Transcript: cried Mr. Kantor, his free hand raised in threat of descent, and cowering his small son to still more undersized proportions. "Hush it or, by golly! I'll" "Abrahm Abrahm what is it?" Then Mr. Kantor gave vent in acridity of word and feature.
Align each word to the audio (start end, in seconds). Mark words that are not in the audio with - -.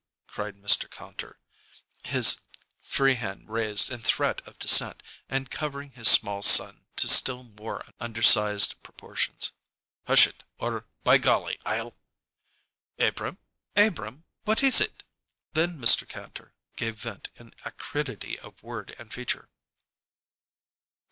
cried 0.25 0.55
Mr. 0.57 0.89
Kantor, 0.89 1.37
his 2.05 2.41
free 2.79 3.13
hand 3.13 3.47
raised 3.47 3.91
in 3.91 3.99
threat 3.99 4.41
of 4.47 4.57
descent, 4.57 5.03
and 5.29 5.51
cowering 5.51 5.91
his 5.91 6.09
small 6.09 6.41
son 6.41 6.87
to 6.95 7.07
still 7.07 7.43
more 7.43 7.85
undersized 7.99 8.81
proportions. 8.81 9.51
"Hush 10.07 10.25
it 10.25 10.43
or, 10.57 10.87
by 11.03 11.19
golly! 11.19 11.59
I'll" 11.67 11.93
"Abrahm 12.97 13.37
Abrahm 13.75 14.23
what 14.43 14.63
is 14.63 14.81
it?" 14.81 15.03
Then 15.53 15.77
Mr. 15.77 16.09
Kantor 16.09 16.53
gave 16.75 16.95
vent 16.95 17.29
in 17.35 17.53
acridity 17.63 18.39
of 18.39 18.63
word 18.63 18.95
and 18.97 19.13
feature. 19.13 19.49